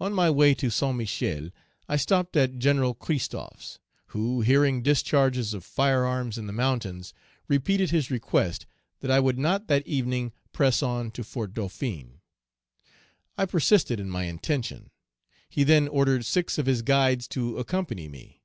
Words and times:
On 0.00 0.14
my 0.14 0.30
way 0.30 0.54
to 0.54 0.70
Saint 0.70 0.96
Michel, 0.96 1.50
I 1.86 1.96
stopped 1.96 2.34
at 2.34 2.58
General 2.58 2.94
Christophe's, 2.94 3.78
who, 4.06 4.40
hearing 4.40 4.82
discharges 4.82 5.52
of 5.52 5.66
fire 5.66 6.06
arms 6.06 6.38
in 6.38 6.46
the 6.46 6.52
mountains, 6.54 7.12
repeated 7.46 7.90
his 7.90 8.10
request 8.10 8.64
that 9.00 9.10
I 9.10 9.20
would 9.20 9.38
not 9.38 9.66
that 9.68 9.86
evening 9.86 10.32
press 10.54 10.82
on 10.82 11.10
to 11.10 11.22
Fort 11.22 11.52
Dauphin. 11.52 12.22
I 13.36 13.44
persisted 13.44 14.00
in 14.00 14.08
my 14.08 14.24
intention. 14.24 14.92
He 15.50 15.62
then 15.62 15.88
ordered 15.88 16.24
six 16.24 16.56
of 16.56 16.64
his 16.64 16.80
guides 16.80 17.28
to 17.28 17.58
accompany 17.58 18.08
me. 18.08 18.40